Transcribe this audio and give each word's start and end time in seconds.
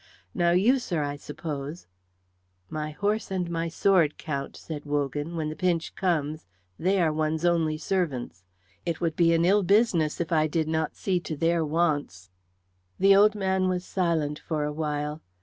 Now 0.33 0.49
you, 0.49 0.79
sir, 0.79 1.03
I 1.03 1.15
suppose" 1.15 1.85
"My 2.71 2.89
horse 2.89 3.29
and 3.29 3.47
my 3.51 3.67
sword, 3.67 4.17
Count," 4.17 4.57
said 4.57 4.83
Wogan, 4.83 5.35
"when 5.35 5.49
the 5.49 5.55
pinch 5.55 5.93
comes, 5.93 6.47
they 6.79 6.99
are 6.99 7.13
one's 7.13 7.45
only 7.45 7.77
servants. 7.77 8.43
It 8.83 8.99
would 8.99 9.15
be 9.15 9.31
an 9.35 9.45
ill 9.45 9.61
business 9.61 10.19
if 10.19 10.31
I 10.31 10.47
did 10.47 10.67
not 10.67 10.95
see 10.95 11.19
to 11.19 11.37
their 11.37 11.63
wants." 11.63 12.31
The 12.97 13.15
old 13.15 13.35
man 13.35 13.69
was 13.69 13.85
silent 13.85 14.39
for 14.39 14.63
a 14.63 14.73
while. 14.73 15.21